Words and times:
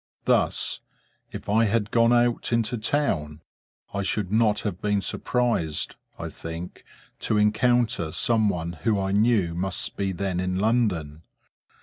Thus, 0.25 0.79
if 1.31 1.47
I 1.47 1.65
had 1.65 1.91
gone 1.91 2.11
out 2.11 2.51
into 2.51 2.75
the 2.75 2.81
town, 2.81 3.41
I 3.93 4.01
should 4.01 4.31
not 4.31 4.61
have 4.61 4.81
been 4.81 4.99
surprised, 4.99 5.95
I 6.17 6.27
think, 6.27 6.83
to 7.19 7.37
encounter 7.37 8.11
some 8.11 8.49
one 8.49 8.73
who 8.81 8.99
I 8.99 9.11
knew 9.11 9.53
must 9.53 9.95
be 9.97 10.11
then 10.11 10.39
in 10.39 10.57
London. 10.57 11.21